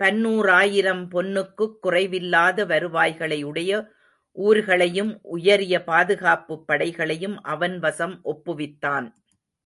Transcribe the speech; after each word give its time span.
பன்னூறாயிரம் 0.00 1.02
பொன்னுக்குக் 1.08 1.74
குறைவில்லாத 1.82 2.66
வருவாய்களை 2.66 3.42
உடைய 3.42 3.82
ஊர்களையும் 4.36 5.18
உயரிய 5.22 5.84
பாதுகாப்புப் 5.84 6.66
படைகளையும் 6.66 7.42
அவன் 7.42 7.78
வசம் 7.78 8.20
ஒப்புவித்தான். 8.24 9.08